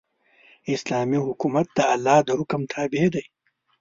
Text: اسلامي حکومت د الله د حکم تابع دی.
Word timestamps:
اسلامي 0.75 1.19
حکومت 1.27 1.67
د 1.77 1.79
الله 1.93 2.17
د 2.27 2.29
حکم 2.39 2.61
تابع 2.73 3.05
دی. 3.13 3.23